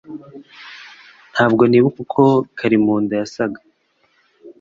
Ntabwo 1.33 1.63
nibuka 1.67 1.99
uko 2.05 2.23
Karimunda 2.57 3.13
yasaga 3.21 3.59